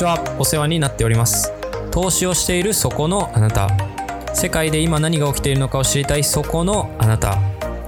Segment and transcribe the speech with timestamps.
[0.00, 0.18] ちは。
[0.38, 1.52] お世話になっております。
[1.90, 3.68] 投資をしているそこのあなた。
[4.34, 6.24] 世界で今何が起きているのかを知りたい。
[6.24, 7.38] そこのあなた。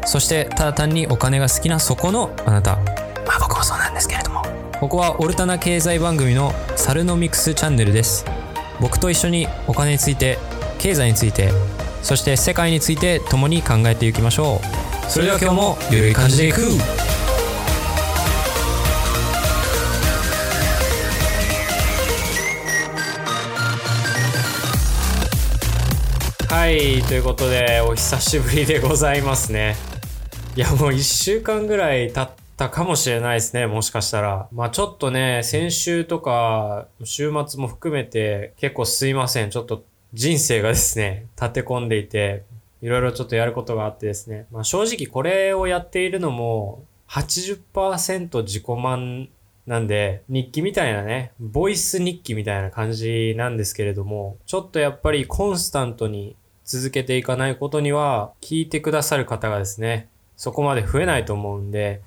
[0.05, 2.77] そしてただ単にお金が好きなそこのあなた。
[3.27, 4.43] まあ僕もそうなんですけれども。
[4.79, 8.27] ここはオルタナ経済番組のサルノミクスチャンネルです。
[8.79, 10.39] 僕と一緒にお金について
[10.79, 11.51] 経済について
[12.03, 14.61] そして世界について共に考えていきましょ
[15.07, 15.11] う。
[15.11, 16.61] それでは今日もゆるい感じでいく
[26.63, 29.75] はいということでお久しぶりでございますね。
[30.55, 34.49] いやもう1週間ぐらい経ったかもしれないですねもしかしたら。
[34.53, 39.51] まあちょっとね先週とか週末も含めて結構すいません。
[39.51, 39.83] ちょっと
[40.15, 42.45] 人生がですね立て込んでいて
[42.81, 44.47] いろいろちょっとやることがあってですね。
[44.53, 49.29] まあ正直これをやっているのも80%自己満
[49.67, 56.35] なんで、日記みたいなね、ボイス日記みたいな感じなんですけれども、ちょっとやっぱりコンスタントに
[56.73, 62.01] 続けていかないことには、聞いてくださる方がですね、そこまで増えないと思うんで、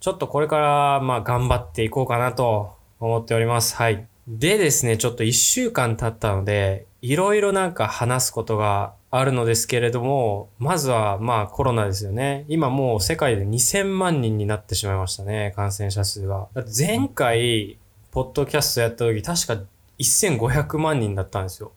[0.00, 3.76] ちょっとこれから、まあ頑張っていこうかなと思っております。
[3.76, 4.08] はい。
[4.26, 12.44] でですね、ちょっと一週間経ったので、いろいろなんか話すことがあるのですけれども、まずはまあコロナですよね。
[12.48, 16.48] 今もう世界で2000万人になってしまいましたね、感染者数が。
[16.76, 17.78] 前回、
[18.10, 19.62] ポッドキャストやった時確か
[20.00, 21.70] 1500万人だったんですよ。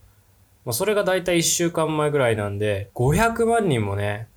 [0.66, 4.28] まあ、それがだいたい1週間前ぐらいなんで、500万人もね、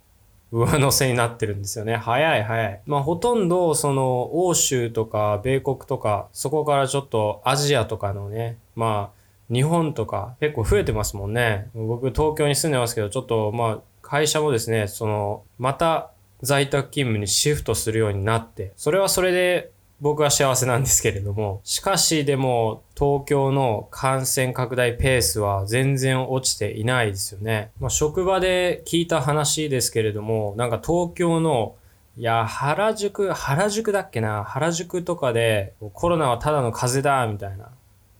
[0.51, 1.95] 上乗せになってるんですよね。
[1.97, 2.81] 早い早い。
[2.85, 11.69] まあほとんどその欧州とか米国とか、そこからちょっとアジアとかのね、まあ日本とか結構増えてますもんね。
[11.73, 27.71] 僕東京に住んでますけど、ちょっとまあ会社もですね、その、また在宅勤務にシフトするようになって、それはそれで僕は幸せなんですけれども、しかしでも東京の感染拡大ペースは全然落ちていないですよね。
[27.79, 31.75] まあ、職場で聞いた話ですけれども、なんか東京の
[32.17, 34.45] いや、原宿、原宿だっけな？
[34.45, 37.71] 原宿とかでコロナはただの風邪だみたいな。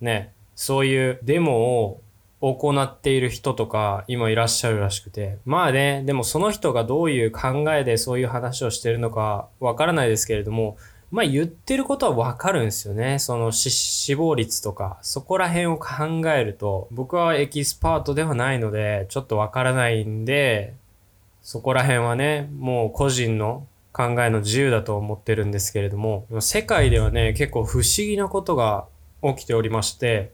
[0.02, 0.34] ね。
[0.54, 2.02] そういうデモを
[2.42, 5.38] 行っている人とか今いらっしゃるらしくて。
[5.46, 10.78] まあね、でもその人がどういう考えでそういう話をしてるのかわからないですけれども、
[11.12, 13.20] まあ言ってることはわかるんですよね。
[13.20, 20.74] その死亡率とか、そこら辺を考えると、僕はエキスパートではないので、ちょっとわからないんで、
[21.42, 28.86] そこら辺はね、もう個人の考えの自由だと思ってるんですけれども、世界ではね、結構不思議なことが
[29.22, 30.32] 起きておりまして、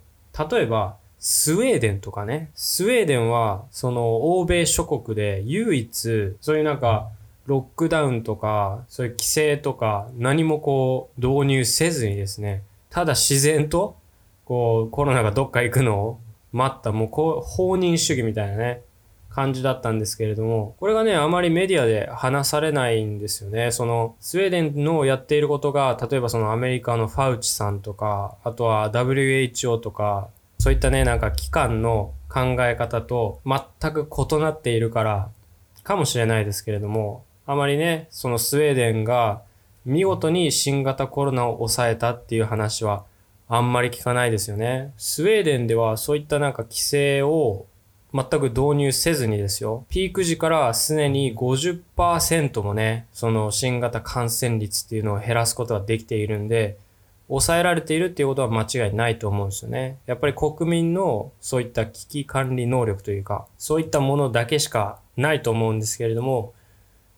[0.50, 2.50] 例えば、スウェーデンとかね。
[2.56, 7.10] スウェーデンは、その、欧米諸国で唯一、そういうなんか、
[7.52, 13.98] ロックダウンとか、そういう規制とか、何もこう、導入せずにですね、ただ自然と、
[14.46, 16.20] こう、コロナがどっか行くのを
[16.54, 18.84] 待った、もうこう、放任主義みたいなね、
[19.30, 23.72] 感じだったんですけれども、これがね、あまりメディアで話されないんですよね。
[23.72, 35.30] その、スウェーデンのやっていることが、例えばそのアメリカのファウチさんとか、あとは WHO とか、そういったね、なんか機関の考え方と全く異なっているから、
[35.84, 39.42] かもしれないですけれども、あまりね、そのスウェーデンが
[39.86, 43.06] 見事に新型コロナを抑えたっていう話は
[43.48, 44.94] あんまり聞かないですよね。
[44.98, 47.66] スウェーデンではそういったなんか規制を
[48.14, 49.86] 全く導入せずにですよ。
[49.90, 56.78] ピーク時からすでに50%もね、その新型感染率っていうのを減らすことができているんで、
[57.28, 59.98] 抑えられているっていうことは間違いないと思うんですよね。
[60.06, 66.54] やっぱり国民のそういった危機管理能力というか、そういったものだけしかないと思うんですけれども、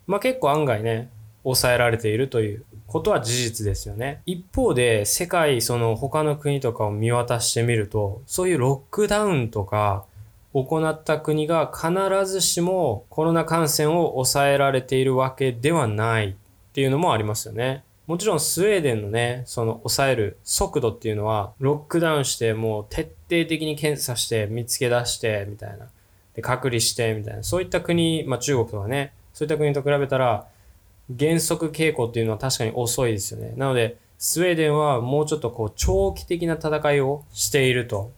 [0.07, 1.09] まあ結構案外ね、
[1.43, 4.21] 抑えられているということは事実ですよね。
[4.25, 10.05] 一方で世界その他の国とかを見渡してみると、そういうロックダウンとか、
[10.53, 16.33] 行った国が必ずしもコロナ感染を抑えられているわけではないっ
[16.73, 17.83] ていうのもありますよね。
[18.05, 25.87] もちろんスウェーデンのね、その抑える速度っていうのは、ロックダウンしてもう徹底的に検査して見つけ出してみたいな。
[26.35, 27.43] で、隔離してみたいな。
[27.43, 30.47] そういった国、まあ中国とかね、そういった国と比べたら、
[31.09, 33.53] 減速傾向っていうのは確かに遅いですよね。
[33.57, 38.11] なので、スウェーデンはもうちょっとこう長期的な戦いをしていると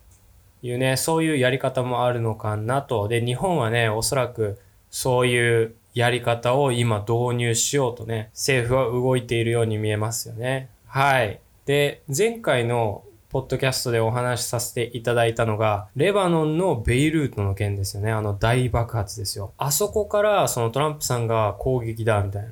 [0.62, 3.08] いうね、そういうやり方もあるのかなと。
[3.08, 4.60] で、日本はね、おそらく
[4.92, 10.70] そういうやり方を今導入しようとね、政府は動いているように見えますよね。
[10.86, 11.40] はい。
[11.66, 13.04] で、前回の
[13.36, 18.10] ポッドキャストでお話しさせていただいたのが、レバノンのベイルートの件ですよね。
[18.14, 19.52] あの大爆発ですよ。
[19.58, 22.52] あそこからそのトランプさんが攻撃だみたいな。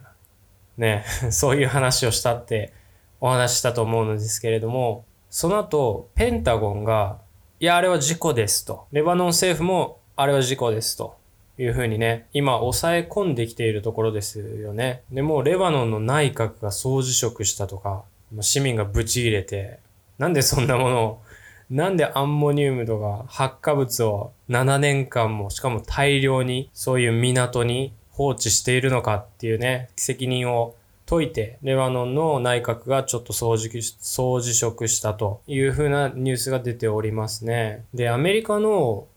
[0.75, 2.74] ね、 そういう話をしたって
[3.21, 7.19] お話したと思うのですけれども、その後、ペンタゴンが、
[7.62, 8.83] いや、あれは事故ですと。
[8.91, 11.15] レバノン政府も、あれは事故ですと。
[11.57, 15.03] いうふうにね、今抑え込んできているところですよね。
[15.13, 18.03] でもレバノンの内閣が総辞職したとか、
[18.41, 19.79] 市民がブチ切れて、
[20.18, 21.21] なんでそんなものを、
[21.69, 33.69] なんでアンモニウムとか発火物を7年間も、しかも大量にそういう港に放置しているのかっていうね、責任を問いて、レバノンの内閣がちょっと総辞
[34.00, 37.86] 総辞職したというふうなニュースが出ておりますね。
[37.94, 39.07] で、アメリカの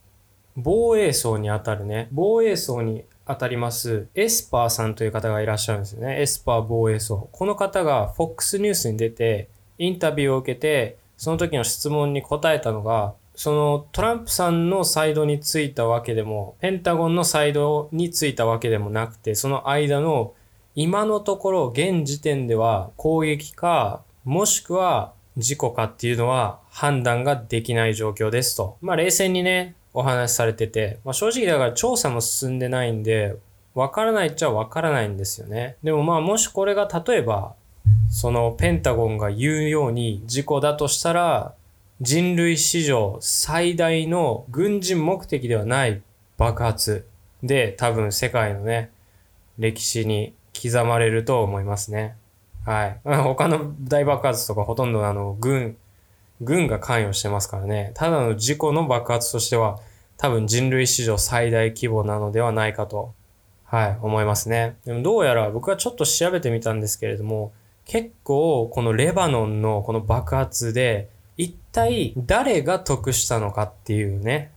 [0.57, 6.21] 防衛相にあたるね、防衛相に当たりますエスパーさんという方がいらっしゃるんですよね。
[6.21, 7.29] エスパー防衛相。
[7.33, 20.35] この方が FOX ニュースに出てインタビューを受けて、その時の質問に答えたのが、そのトランプさんのサイドについたわけでも、ペンタゴンのサイドについたわけでもなくて、その間の
[20.75, 28.79] 今のところ現時点では攻撃か、もしくは事故かっていうのは判断ができない状況ですと。
[28.81, 33.37] まあ冷静にね、お話しされてて、まあ、正直だから調査も進んでないんで、
[33.75, 35.77] わからないっちゃわからないんですよね。
[35.83, 37.55] でもまあもしこれが例えば、
[38.09, 41.55] そのペンタゴンが言うように事故だとしたら、
[42.01, 46.03] 人類史上最大の軍事目的ではない
[46.37, 47.07] 爆発
[47.43, 48.91] で多分世界のね、
[49.59, 52.17] 歴史に刻まれると思いますね。
[52.65, 53.01] はい。
[53.05, 55.77] 他の大爆発とかほとんどあの軍、
[56.41, 57.93] 軍が関与してますからね。
[57.95, 59.79] ただの事故の爆発としては
[60.19, 63.15] 多分人類史上最大規模なのではないかと、
[63.65, 64.77] はい、思いますね。
[64.85, 67.53] でもどうやら僕はちょっと調べてみたんですけれども、
[67.87, 74.53] 結構このレバノンのこの爆発で一体誰が得したのかっていうね、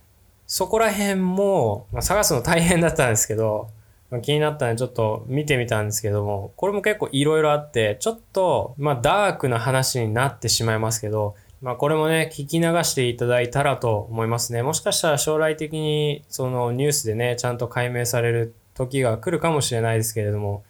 [0.48, 3.70] そこら辺も、まあ、探すの大変だったんですけど、
[4.10, 14.64] まあ、気になったんでちょっと見てみたんですけども、これも結構色々あって、ちょっと、まあダークな話になってしまいますけど、まあこれもね、聞き流していただいたらと思いますね。
[14.64, 20.64] もしかしたら将来的にそのニュースでね、ちゃんと解明される時が来るかもしれないですけれども、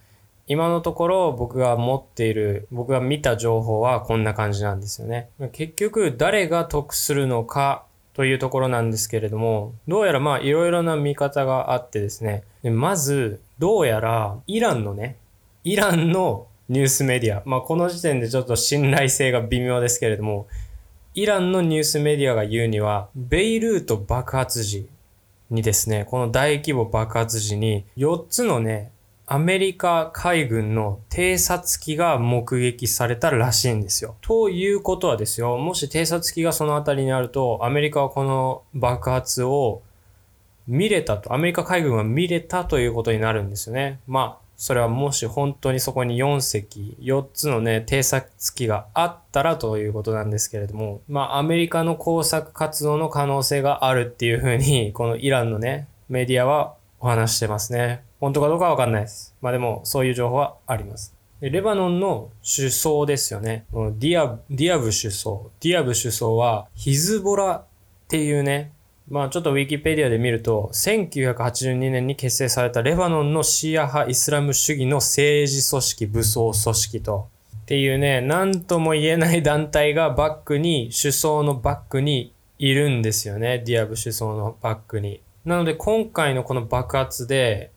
[0.50, 5.28] 今のところ僕が持っている、僕が見た情報はこんな感じなんですよね。
[5.52, 15.18] 結局誰が得するのかというところなんですけれども、どうやらまあいろいろな見方があってですね、でまずどうやらイランのね、
[15.62, 20.48] イランのニュースメディア、まあこの時点でちょっと信頼性が微妙ですけれども、
[21.14, 24.88] イランのニュースメディアが言うには、ベイルート爆発時
[25.48, 28.90] にですね、この大規模爆発時に、4つのね、
[29.32, 34.16] アメリカ海軍の偵察機が目撃されたらしいんですよ。
[34.22, 39.82] ということはですよ、もし偵察機がその辺りにあると、アメリカはこの爆発を
[40.66, 44.00] 見れたと、アメリカ海軍は見れたということになるんですよね。
[44.08, 58.09] まあ、それはもし本当にそこに4隻、4つのね、偵察機があったらということなんですけれども、まあ、アメリカの工作活動の可能性があるっていうふうに、このイランのね、メディアはお話してますね。
[58.20, 59.34] 本当かどうかわかんないです。
[59.40, 61.14] まあでも、そういう情報はあります。
[61.40, 63.64] レバノンの首相ですよね。
[63.72, 65.38] ディア、ディアブ首相。
[65.60, 67.64] ディアブ首相は、ヒズボラっ
[68.08, 68.72] ていうね、
[69.08, 77.28] まあちょっとウィキペディアで見ると、1982年に結成されたレバノンのシーア派イスラム主義の政治組織、武装組織と、
[77.62, 83.62] っていうね、なんとも言えない団体がバックに、首相のバックにいるんですよね。
[83.64, 85.22] ディアブ首相のバックに。
[85.46, 87.70] なので今回のこの爆発で、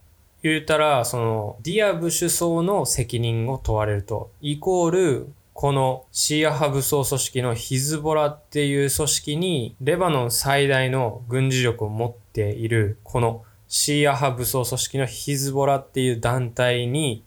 [0.44, 4.30] 言うたら、その、ディアブ首相の責任を問われると。
[4.42, 17.24] イコール、このシーア派武装組織のヒズボラっていう組織にレバノン最大の軍事力を持っているこのシーア派武装組織のヒズボラっていう団体に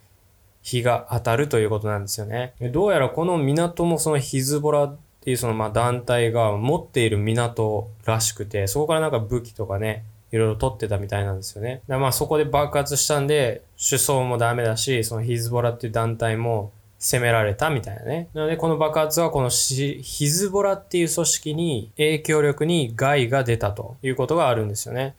[0.60, 2.54] 日が当たるということなんですよね。
[2.72, 11.82] どうやらこの港もそのヒズボラっていうそのまあ団体が持っている港らしくて、そこからなんか武器とかね、いろいろ取ってたみたいなんですよね。
[11.88, 18.28] まあそこで爆発したんで、首相もダメだし、そのヒズボラっていう団体も攻められたみたいなね。
[18.34, 25.14] なのでこの爆発はこのヒズボラっていう組織に影響力に害が出たということがあるんですよね。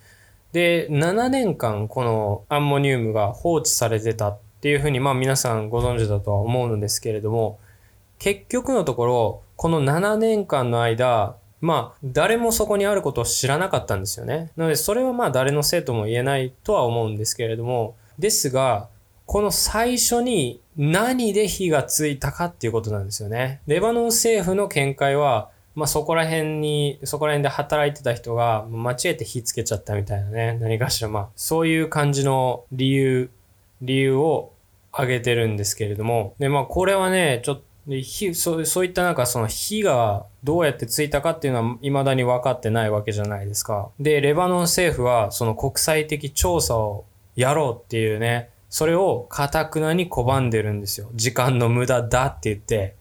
[0.51, 7.59] で、7年間このアンモニウムが放置されてたっていうふうにまあ皆さんご存知だとは思うんですけれども、
[8.19, 14.51] 結局のところ、この7年間の間、まあ、誰もそこにあることを知らなかったんですよね。
[14.55, 18.89] なので、それはまあ誰のせいとも言えないとは思うんですけれども、ですが、
[19.25, 23.61] この最初に何で火がついたかっていうことなんですよね。
[23.67, 30.57] レバノン政府の見解は、まあそこら辺に、そこら辺で働いてた人が間違えて火つけちゃったみたいなね。
[30.61, 33.29] 何かしらまあ、そういう感じの理由、
[33.81, 34.53] 理由を
[34.91, 36.33] 挙げてるんですけれども。
[36.39, 43.89] で、まあこれはね、ちょっとで、火、そう、そういったなんかその火がどうやってついたかっていうのは未だに分かってないわけじゃないですか。
[43.99, 51.09] で、レバノン政府はその国際的調査をやろうっていうね、それを堅くなに拒んでるんですよ。
[51.15, 52.95] 時間の無駄だって言って、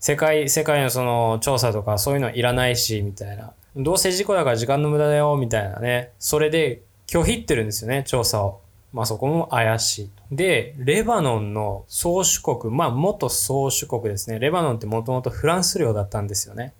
[0.00, 3.52] 世界、世界のその調査とかそういうのはいらないし、みたいな。
[3.76, 6.12] どうせ事故だから時間の無駄だよ、みたいなね。
[6.18, 8.60] それで拒否ってるんですよね、調査を。
[8.92, 10.10] まあそこも怪しい。
[10.30, 14.38] で、レバノンの宗主国、まあ元宗主国ですね。
[14.38, 16.72] レバノンってもともとフランス領だったんですよね。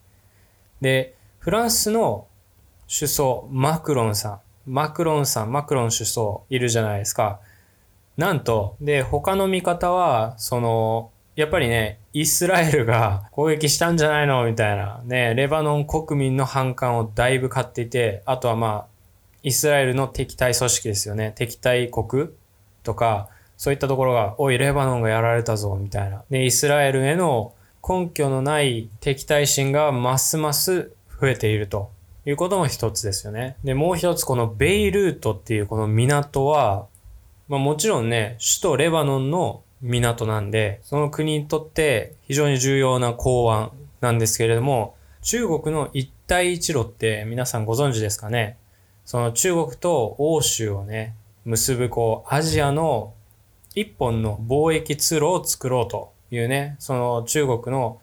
[0.81, 2.27] で、フランスの
[2.89, 4.41] 首相、マクロンさん。
[4.67, 7.41] マクロンさん、マクロン首相いるじゃないですか。
[8.17, 15.03] なんと、で、他の見方は、その、やっぱりね、イスラエルが 攻撃したんじゃないのみたいな。
[15.05, 18.96] ね、レバノン国民の反感をだいぶ買っていて、あとはまあ、
[19.47, 21.33] イスラエルの敵対組織ですよね。
[21.37, 22.31] 敵対国
[22.83, 26.25] とか、そういったところが、おい、レバノンがやられたぞ、みたいな。
[26.29, 27.55] で、イスラエルへの
[27.89, 31.93] 根拠のない敵対心がますます増えていると
[32.25, 33.57] いうことも一つですよね。
[33.63, 36.87] で、もう一つ、このベイルートっていうこの港は、
[37.47, 48.57] まあもちろんね、首都レバノンの港なんで、その国にとって非常に重要な港湾なんですけれども、中国の一帯一路って皆さんご存知ですかね？
[49.07, 53.15] その中国と欧州をね、結ぶこう、アジアの
[53.77, 58.01] 一本の貿易通路を作ろうというね、その中国の、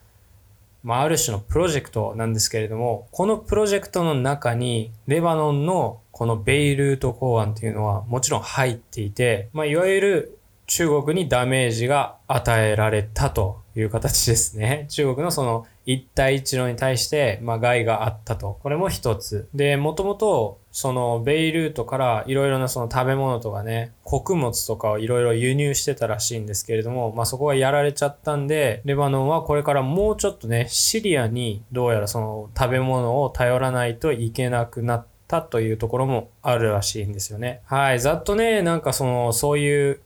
[0.82, 14.86] まあ、ある種のプロジェクトなんですけれども、このプロジェクトの中に、レバノンのこのベイルート港湾っていうのはもちろん入っていて、まあ、いわゆる中国にダメージが与えられたという形ですね。
[14.90, 18.58] 中国のその一帯一路に対して、まあ、害があったと。
[18.64, 19.50] これも一つ。
[19.54, 37.62] で、もともと、その、ベイルートからいろいろなその食べ物とかね、穀物とかをいろいろ輸入してたらしいんですけれども、まあ、そこがやられちゃったんで、レバノンはこれからもうちょっとね、シリアにどうやらその食べ物を頼らないといけなくなったというところもあるらしいんですよね。
[37.66, 38.00] はい。
[38.00, 40.02] ざっとね、なんかその、そういう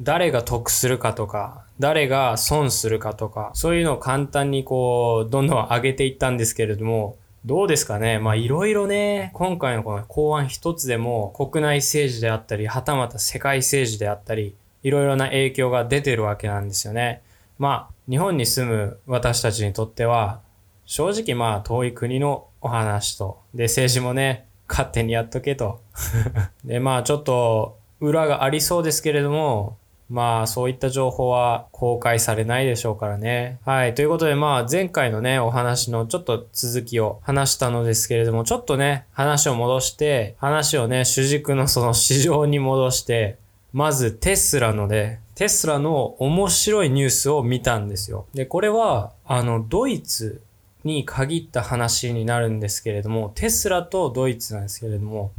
[0.00, 7.16] 誰が得するかとか、誰が損するかとか、そういうのを簡単にこう、どんどん上げていったんですけれども、
[7.46, 17.22] どうですかねまあいろいろね、今回のこの公安一つでも国内政治であったり、はたまた世界政治であったり、いろいろな影響が出てるわけなんですよね。
[17.56, 20.40] まあ、日本に住む私たちにとっては、
[20.86, 25.80] 正直まあ遠い国のお話と、で政治もね、勝手にやっとけと。
[26.64, 33.58] でまあちょっと裏がありそうですけれども、まあそういった情報は公開されないでしょうからね。
[33.64, 33.94] はい。
[33.94, 43.38] ということでまあ前回のね、お話のちょっと続きを話したのですけれども、ちょっとね、話を戻して、話をね、主軸のその市場に戻して、
[43.72, 48.26] まずテスラのね、テスラの面白いニュースを見たんですよ。
[48.32, 50.40] で、これは、あの、ドイツ
[50.82, 55.32] に限った話になるんですけれども、テスラとドイツなんですけれども、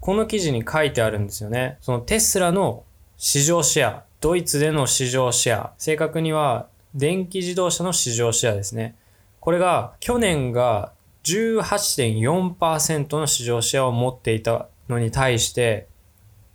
[0.00, 1.76] この記事に書いてあるんですよね。
[1.80, 2.84] そのテスラの
[3.18, 8.94] 市場シェア、ドイツでの市場シェア、正確には電気自動車の市場シェアですね。
[9.40, 10.92] これが去年が
[11.24, 15.88] 18.4%の市場シェアを持っていたのに対して、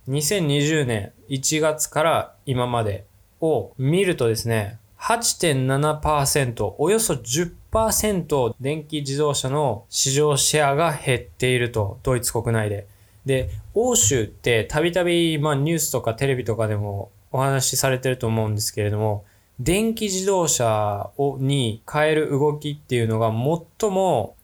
[0.08, 3.04] 2020年1月から今まで
[3.42, 12.86] を見るとですね、8.7%、およそ10%電気自動車の市場シェアが減っていると、ドイツ国内で。
[13.26, 19.24] で、欧州ってたびたび、まあニュースとかテレビとかでもお話しされてると思うんですけれども、
[19.60, 24.36] 電気自動車をに変える動きっていうのが最も、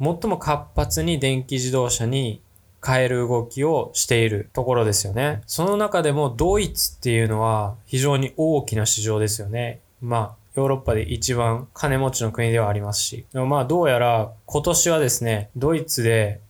[0.00, 2.42] 最も活発に電気自動車に
[2.84, 5.40] 変える動きをしているところですよね。
[5.46, 9.80] その中でもドイツっていうのは非常に大きな市場ですよね。
[10.00, 13.24] まあ、ヨーロッパで一番金持ちの国ではありますし。
[13.32, 16.40] でもまあどうやら今年はですね、ドイツで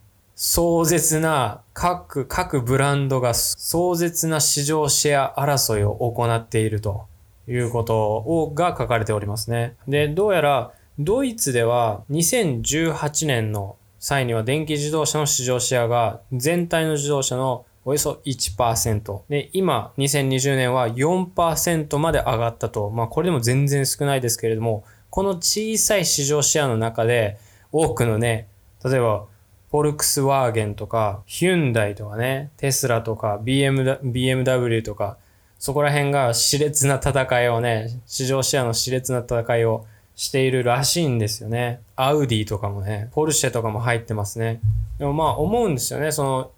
[0.44, 7.06] 壮絶な各、各ブランドが壮絶な市場シェア争いを行っていると
[7.46, 9.76] いうことをが書かれておりますね。
[9.86, 19.20] で、どうやらドイツでは2018年の際には電気自動車の市場シェアが全体の自動車のおよそ1%。
[19.28, 22.90] で、今、2020年は4%まで上がったと。
[22.90, 27.38] まあ、これでも全然少ないですけれども、この小さい市場シェアの中で、
[27.70, 28.48] 多くのね、
[28.84, 29.26] 例えば、
[29.72, 35.16] フォルクスワーゲンとか、ヒュンダイとかね、テスラとか、BM BMW とか、
[35.58, 41.80] そこら辺が熾烈な戦いをね、市場シェアの熾烈な戦いをしているらしいんですよね。
[41.96, 44.60] アウディとかもね、ポルシェとかも入ってますね。
[44.98, 46.50] でもまあ思うんですよね、その、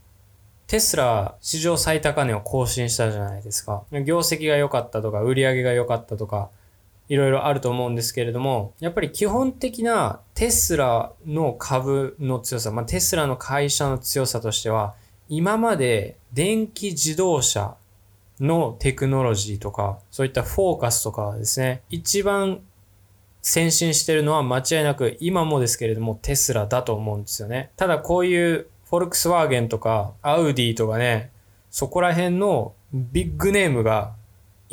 [0.67, 3.85] テスラ史上最高値を更新したじゃないですか。
[3.93, 6.51] 業績が良かったとか、売り上げが良かったとか、
[7.09, 14.95] いろいろあると思うんですけれども、やっぱり基本的なテスラの株の強さ、まあ、テスラの会社の強さとしては、
[15.29, 17.77] 今まで電気自動車
[18.41, 22.61] のテクノロジーとか、そういったフォーカスとかですね、一番
[23.43, 27.71] 先進してるのは間違いなく今もですけれどもテスラだと思うんですよね。
[27.77, 31.31] ただこういうフォルクスワーゲンとかアウディとかね、
[31.71, 34.15] そこら辺のビッグネームが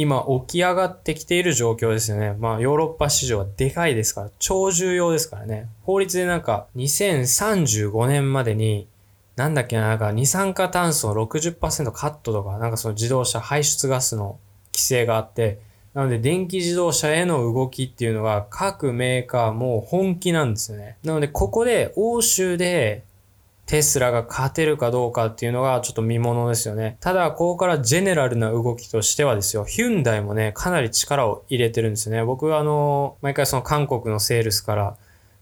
[0.02, 2.34] 今起き上がってきている状況ですよね。
[2.40, 5.70] まあヨーロッパ市場はでかいですから、超重要ですからね。
[5.84, 8.88] 法律でなんか2035年までに
[9.36, 14.40] なんだっけな、なんか二酸化炭素の60%カットとか、なんかその自動車排出ガスの
[14.74, 15.60] 規制があって、
[15.94, 20.98] なので電気自動車への動きっていうのが各メーカーも本気なんですよね。
[21.04, 23.04] なのでここで欧州で
[23.72, 26.98] テスラが勝てるかどうかっていうのがちょっと見ものですよね。
[27.00, 32.22] ただ、ここからジェネラルな動きとしてはですよ、ヒュンダイもね、かなり力を入れてるんですよね。
[32.26, 34.98] 僕はあの、毎回その韓国のセールスから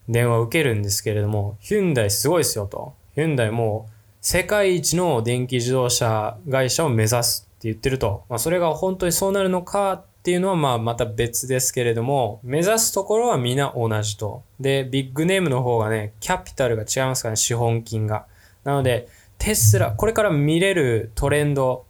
[0.08, 2.94] 電話を受けるんですけれども、ヒュンダイすごいですよと。
[3.16, 3.88] ヒュンダイも
[4.22, 8.26] 世界一の電気自動車会社を目指すって言ってると。
[8.30, 14.44] まあ、それが本当にそうなるのかっていうのはまあまた別ですけれども、目指すところは皆同じと。
[14.60, 18.28] で、ビッグネームの方がね、キャピタルが違いますからね、資本金が。
[18.64, 19.08] なので、
[19.40, 21.84] テスラ、これから見れるトレンド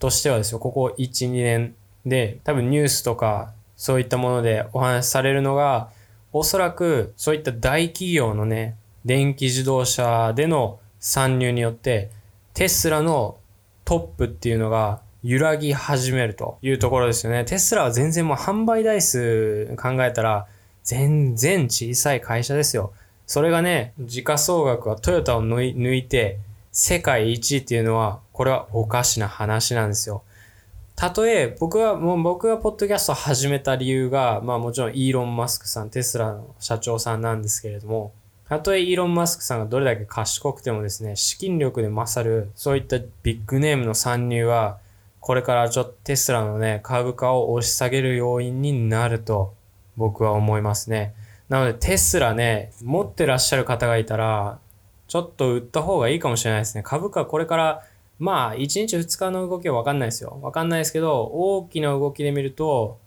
[0.00, 5.90] としてはですよ、ここ1、2年で、多分ニュースとか、そういったものでお話しされるのが、
[6.32, 8.74] おそらくそういった大企業のね、
[9.04, 12.10] 電気自動車での参入によって、
[12.52, 13.36] テスラの
[13.84, 17.44] トップっていうのが揺らぎ始めるというところですよね。
[17.44, 20.46] テスラは全然もう販売台数考えたら
[20.82, 22.92] 全然小さい会社ですよ。
[23.26, 26.38] それがね、時価総額はトヨタを抜いて
[26.70, 30.22] 世界一っていうのは、これはおかしな話なんですよ。
[30.94, 38.12] たとえ、僕は、もう僕がポッドキャストを始めた理由が、まあもちろんイーロン・マスクさん、テスラの社長さんなんですけれども、
[38.48, 44.78] たとえイーロン・マスクさんがどれだけ賢くてもですね、資金力で勝る、そういったビッグネームの参入は、
[45.26, 49.54] これからちょっとテスラのね、株価を押し下げる要因になると
[49.96, 51.16] 僕は思いますね。
[51.48, 54.60] なのでテスラね、持ってらっしゃる方がいたら、
[55.08, 56.84] ちょっと売った方がいいかもしれないですね。
[56.84, 57.82] 株価これから、
[58.20, 60.38] まあ、1日2日の動きはわかんないですよ。
[60.42, 63.00] わかんないですけど、大きな動きで見ると、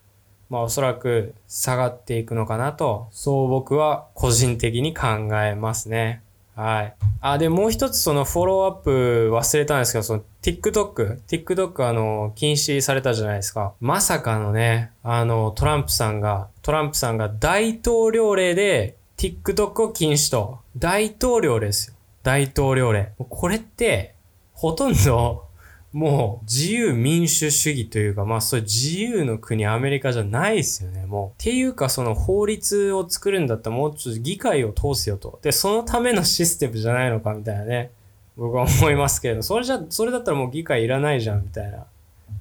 [0.50, 5.08] まあおそらく下がっていくのかなと、そう僕は個人的に考
[5.42, 6.22] えますね。
[6.60, 6.96] はい。
[7.22, 13.76] あ、で、もう一つそのフォローアップ忘れたんですけど、その TikTok、TikTok あの、禁止されたじゃないですか。
[13.80, 20.60] まさかのね、あの、トランプさんが、トランプさんが大統領令で TikTok を禁止と。
[20.78, 21.96] 大統領令ですよ。
[22.24, 23.14] 大統領令。
[23.18, 24.16] これって、
[24.52, 25.46] ほとんど
[25.92, 31.30] もう自由民主主義というか、まあそういう自由の国アメリカじゃないですよね、もう。
[31.30, 35.40] っていうかその法律を作るんだったらもうちょっと議会を通すよと。
[35.42, 37.92] で、そのためのシステムじゃないのかみたいなね。
[38.38, 41.86] 僕は思いますけど、それじゃ、それだったらもう議会いらないじゃんみたいな。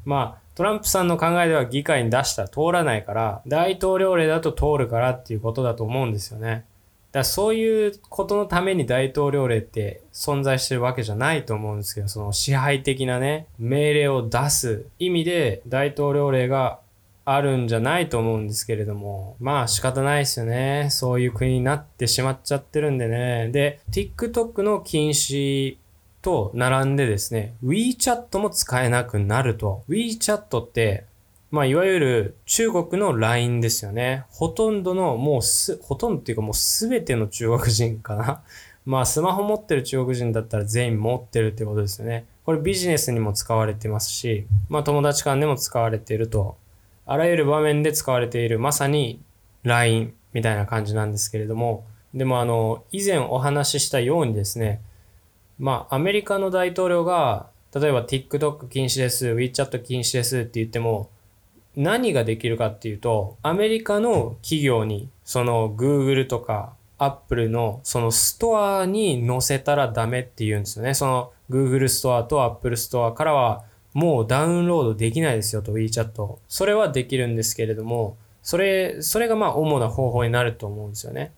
[0.05, 6.65] まあ、トランプさんの考えでは議会に出したら通らないから、大統領令だと通るからっていうことだと思うんですよね。
[7.19, 16.81] だそういうことのために大統領令って存在してるわけじゃないと思うんですけど、その支配的なね、命令を出す意味で大統領令が
[17.25, 20.89] あるんじゃないと思うんですけれども、まあ仕方ないですよね。
[20.91, 23.51] そういう国になってしまっちゃってるんでね。
[23.53, 25.77] で、TikTok の禁止
[26.23, 29.83] と並んでですね、WeChat も使えなくなると。
[29.89, 31.05] WeChat って
[31.51, 34.25] まあ、いわゆる中国の LINE ですよね。
[34.31, 38.43] ほとんどの、もうす、ほとんどっていうかもうすべての中国人かな。
[38.85, 42.27] まあ、スマホ持ってる中国人だったら全員持ってるってことですよね。
[42.45, 46.57] これビジネスにも使われてますし、まあ、友達間でも使われていると。
[47.07, 49.21] あらゆる場面で使われている、まさに
[49.63, 54.81] LINE みたいな感じなんですけれども、でもあの、以前お話ししたようにですね、
[55.59, 61.09] まあ、アメリカの大統領が、例えば TikTok 禁止です、WeChat 禁止ですって言っても、
[61.79, 70.95] 何ができるかっていうと、アメリカの企業に、その Google とか Apple のそのストアに載せたらダメって言うんですよね。
[70.95, 73.63] その Google ストアと Apple ストアからは
[73.95, 76.39] もうダウンロードできないですよと WeChat。
[76.49, 81.33] それはできるんですけれども、それ、それがまあ主な方法になると思うんですよね。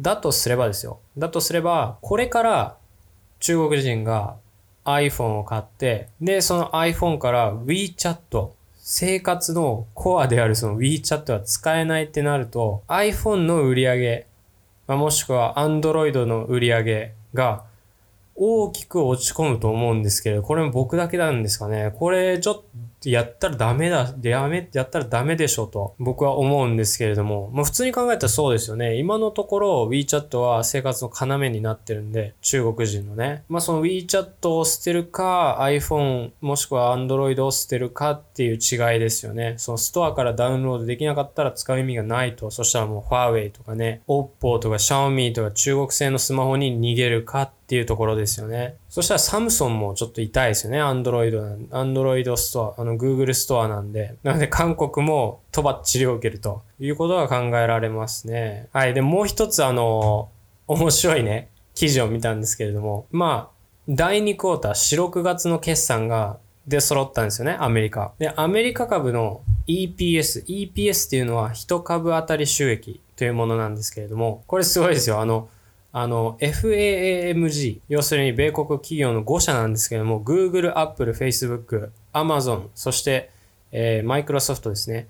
[0.00, 1.00] だとすればですよ。
[1.18, 2.76] だとすれば、これから
[3.40, 4.36] 中国人が
[4.84, 8.50] iPhone を買って、で、その iPhone から WeChat
[8.88, 14.26] 生活のコアであるその WeChat は使えないってなると iPhone の売り上げ、
[14.86, 17.64] まあ、もしくは Android の売り上げが
[18.36, 21.92] 大きく落ち込むと思うんですけど、これも僕だけなんですかね。
[21.98, 22.62] これちょっ
[23.04, 28.96] やったらダメだ、やめ、やったらダメでしょと僕は思うんですけれども、まあ普通に考えたらそうですよね。
[28.96, 33.44] 今のところ WeChat は生活の要になってるんで、中国人のね。
[33.48, 39.54] まあその WeChat を捨てるか、iPhone もしくは Android を捨てるかっていう違いですよね。
[39.58, 42.50] そのストアからダウンロードできなかったら使う意味がないと。
[42.50, 48.76] そしたらもう Huawei とかね、Oppo とか Xiaomi とか中国製のスマホに逃げるかっていうところですよね。
[48.96, 50.80] そしたらサムソンもちょっと痛いですよね。
[50.80, 54.14] アンドロイド、アンドロイドストア、あの Google ストアなんで。
[54.22, 58.70] なので韓国もとばっちりを受けるということが考えられますね。
[58.72, 58.94] はい。
[58.94, 60.30] で、もう一つあの、
[60.66, 68.14] 面白いね、記事を見たんですけれども、まあ、第2クォーター、4、6月の決算が出揃ったんですよね、アメリカ。
[68.18, 75.20] で、アメリカ株の EPS、EPS っていうのは1株当たり収益というものなんですけれども、これすごいですよ。
[75.20, 75.50] あの、
[75.98, 83.30] あの、FAAMG、要するに米国企業の5社なんですけども、Google、Apple、Facebook、Amazon、そして、
[83.72, 85.08] えー、Microsoft ですね。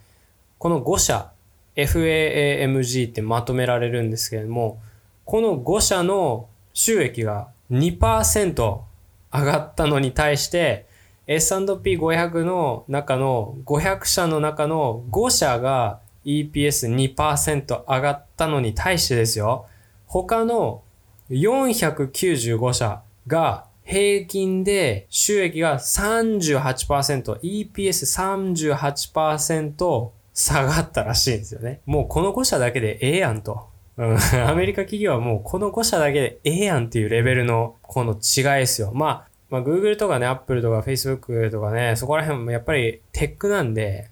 [0.58, 1.32] この5社、
[1.74, 4.80] FAAMG ってまとめられるんですけれども、
[5.24, 8.84] この5社の収益が2%上
[9.32, 10.86] がったのに対して、
[11.26, 19.66] S&P500 の中の500社の中の5社が EPS2% 上がったのに対してですよ。
[20.06, 20.82] 他の
[21.30, 31.80] 495社が平均で収益が38%、EPS38% 下がったらしいんですよね。
[31.86, 33.68] もうこの5社だけでええやんと。
[33.96, 38.92] アメリカ企業はもうこの5社だけでええやんっていうレベルのこの違いですよ。
[38.92, 44.10] まあ、まあ Google とかね、Apple とか Facebook とかね、そこら辺もやっぱりテックなんで、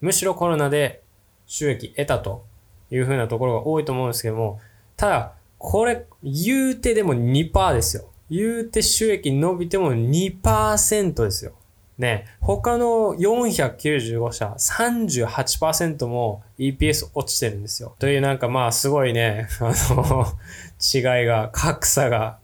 [0.00, 1.02] むしろコロナで
[1.46, 2.44] 収益得たと
[2.90, 4.60] いう風なところが多いと思うんですけども、
[5.02, 8.04] ただ、これ、言うてでも2%ですよ。
[8.30, 11.54] 言うて収益伸びても2%ですよ。
[11.98, 17.96] ね、他の495社38%も EPS 落ちてるんですよ。
[17.98, 20.24] というなんかまあすごいね、 あの
[20.80, 22.38] 違いが、格差が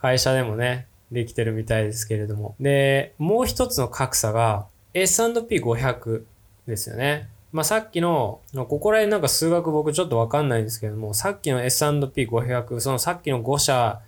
[0.00, 2.54] 会社でもね、できてるみたいですけれども。
[2.60, 6.22] で、もう一つの格差が S&P500
[6.68, 7.30] ですよね。
[7.56, 14.02] まあ、さっきの、ここら辺なんか数学僕ちょっとわかんないんですけども、さっきの S&P500、そのさっきの5社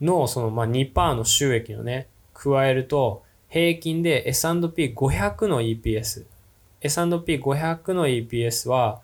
[0.00, 6.24] のそのまあ2%の収益をね、加えると、平均で S&P500 の EPS、
[6.80, 9.02] S&P500 の EPS は、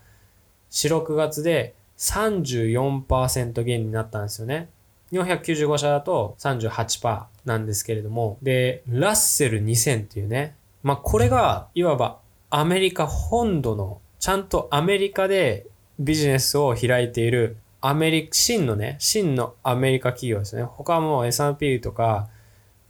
[0.70, 4.70] 4、6月で34%減になったんですよね。
[5.12, 12.20] 495社だと38%なんですけれども、で、ラッセル2000っていうね、まあ、これが、いわば
[12.50, 15.66] アメリカ本土の、ちゃんとアメリカで
[15.98, 20.64] ビジネスを開いているアメリカ、真のね、真のアメリカ企業ですね。
[20.64, 22.28] 他も S&P とか、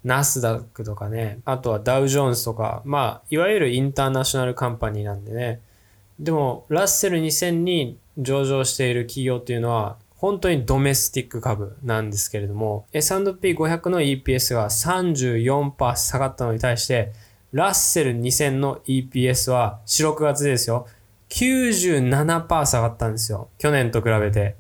[0.02, 5.60] ナスダックとかね、あとはダウジョーンズとか、まあ、いわゆるインターナショナルカンパニーなんでね。
[6.18, 17.12] でも、ラッセル2000に上場している企業っていうのは、本当にドメスティック株なんですけれども、S&P500 の EPS が34%下がったのに対して、
[17.52, 20.86] ラッセル2000の EPS は4、6月ですよ。
[21.30, 23.48] 97%下がったんですよ。
[23.58, 24.56] 去年と比べて。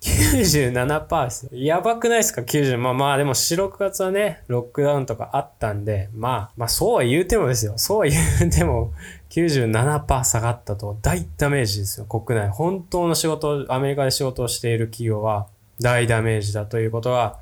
[0.00, 1.50] 97%ですよ。
[1.52, 2.78] やばくないですか ?90。
[2.78, 7.74] まあまあでも4、6月はね、ロックダウンとかあったんで、まあ、まあそうは言うてもですよ。
[7.76, 8.92] そうは言うても
[9.30, 12.06] 97%下がったと大ダメージですよ。
[12.06, 12.48] 国内。
[12.48, 15.48] 本当の仕事、アメリカで仕事をしている企業は
[15.80, 17.38] 大ダメージだということが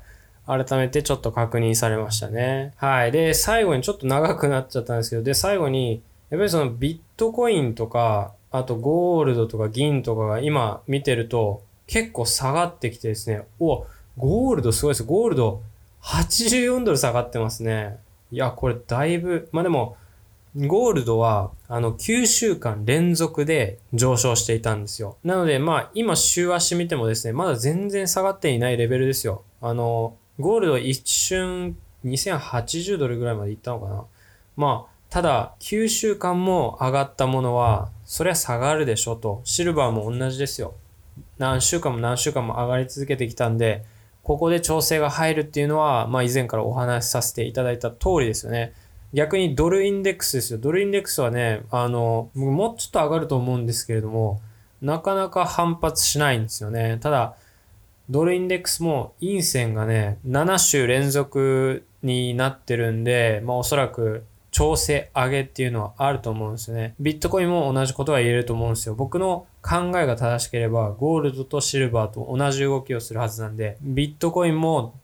[0.49, 2.73] 改めてちょっと確認されましたね。
[2.77, 3.11] はい。
[3.11, 13.85] で、最後にちょっと長くなっちゃったんですけど、で、最後に、やっぱりそのビットコインとか、あとゴールドとか銀とかが今見てると結構下がってきてですね、お
[14.17, 15.03] ゴールドすごいです。
[15.03, 15.61] ゴールド
[16.01, 17.97] 84ドル下がってますね。
[18.31, 19.97] いや、これだいぶ、まあでも、
[20.55, 25.17] ゴールドは、あの、9週間連続で上昇していたんですよ。
[25.23, 29.43] なので、まあ、今週足見てもですね、まだ全然下がっていないレベルですよ。
[29.61, 34.03] あの、ゴールド一瞬2080ドルぐらいまでいったのかな。
[34.55, 39.41] まあ、ただ、9週間も上がったものは、そりゃ下がるでしょと。
[39.43, 40.75] シルバーも同じですよ。
[41.37, 43.83] 何週間も何週間も上がり続けてきたんで、
[44.23, 48.73] ここで調整が入るっていうのは、まあ以前からお話しさせていただいた通りですよね。
[49.13, 50.59] 逆にドルインデックスですよ。
[50.59, 54.39] ドルインデックスはね、あの、もうちょっと上がると思うんですけれども、
[54.81, 56.99] なかなか反発しないんですよね。
[57.01, 57.35] ただ、
[58.09, 66.95] ドルインデックスも陰線がね、7週連続になってるんで、まあおそらく調整上げっていうのはあると思うんですよね。
[66.99, 68.95] ビットコインも同じことが言えると思うんですよ。
[68.95, 74.95] 僕の考えが正しければ、ゴールドとシルバーと同じ動きをするはずなんで、ビットコインも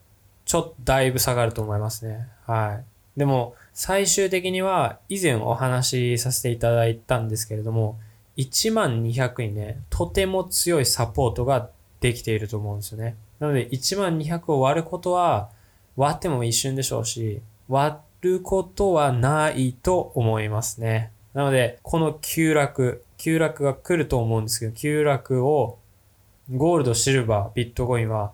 [0.45, 2.27] ちょっとだいぶ下がると思いますね。
[2.45, 2.81] は
[3.15, 3.19] い。
[3.19, 7.99] でも、最終的には以前お話しさせていただいたんですけれども、
[8.37, 13.15] 1万200にね、とても強いサポートができていると思うんですよね。
[13.39, 15.49] なので1万200を割ることは
[15.95, 21.11] 割っても一瞬でしょうし、割ることはないと思いますね。
[21.33, 25.77] なので、この急落、急落が来ると思うんですけど、急落を
[26.53, 28.31] ゴールド、シルバー、ビットコインは、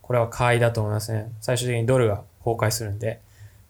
[0.00, 1.30] これは買いだと思いますね。
[1.40, 3.20] 最終的にドルが崩壊するんで。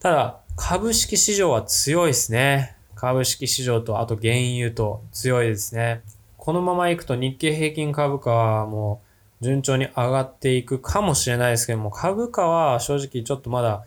[0.00, 2.76] ただ、株式市場は強いですね。
[2.94, 6.00] 株式市場と、あと原油と強いですね。
[6.36, 9.11] このままいくと日経平均株価はもう
[9.42, 13.84] 順調に上がっていくかもしれないですけども、株価は正直ちょっとまだ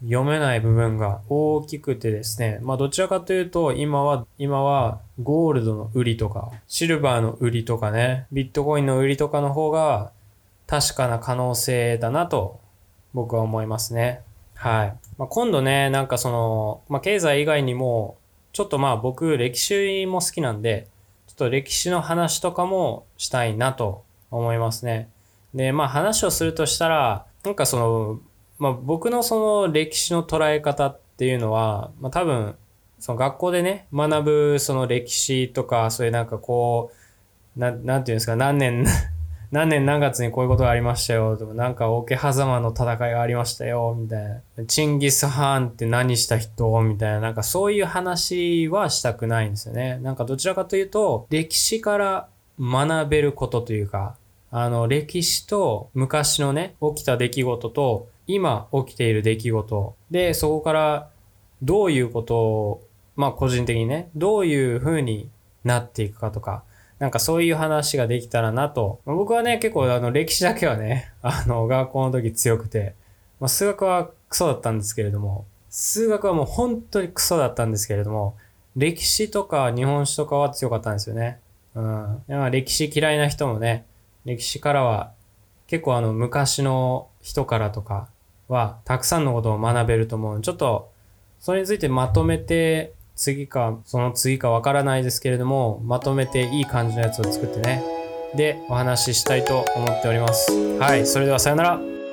[0.00, 10.12] 読めない部分が大きくてですね、まあどちらかというと今は、今はゴールドの売りとか、シルバーの売りとかね、ビットコインの売りとかの方が
[10.68, 12.60] 確かな可能性だなと
[13.14, 14.20] 僕は思いますね。
[14.54, 14.96] はい。
[15.18, 18.16] まあ、今度ね、なんかその、まあ経済以外にも、
[18.52, 20.86] ちょっとまあ僕歴史も好きなんで、
[21.26, 24.03] ちょっと歴史の話とかもしたいなと
[24.38, 25.08] 思いますね。
[25.54, 28.20] で、まあ話をするとしたら、なんかその、
[28.58, 32.56] まあ僕のその歴史の捉え方っていうのは、まあ多分、
[32.98, 36.90] その学校でね、学ぶその歴史とか、そういうなんかこ
[37.56, 38.84] う、ななんていうんですか、何年
[39.52, 44.64] 何年何月にこういうことがありましたよとか、なんか桶狭間の戦いがありましたよ、みたいな。
[44.66, 49.98] チンギス・ハーンって何した人みたいな、なんかそういう話はしたくないんですよね。
[50.02, 54.16] なんかどちらかというと、歴史から学べることというか、
[54.56, 59.96] あの、歴史と昔のね、起きた出来事と、今起きている出来事。
[60.12, 61.10] で、そこから
[61.60, 62.86] どういうことを、
[63.16, 65.28] まあ個人的にね、どういう風に
[65.64, 66.62] なっていくかとか、
[67.00, 69.16] なんかそういう話ができたらなとま。
[69.16, 72.94] 僕はね、結構あの歴史だけはね、 あの学校の時強くて、
[73.40, 78.36] まあ、数学はクソだったんですけれども、数学はもう本当にクソだったんですけれども、
[78.76, 81.40] 歴史とか日本史とかは強かったんですよね。
[81.74, 82.22] うん。
[82.28, 83.84] まあ、歴史嫌いな人もね、
[84.24, 85.12] 歴史からは
[85.66, 88.08] 結構あの昔の人からとか
[88.48, 90.40] はたくさんのことを学べると思う。
[90.40, 90.90] ちょっと
[91.40, 97.82] それについてまとめて次かその次かわからないですけれどもまとめていい感じのやつを作ってね。
[98.34, 100.52] でお話ししたいと思っております。
[100.78, 101.06] はい。
[101.06, 102.03] それではさよなら。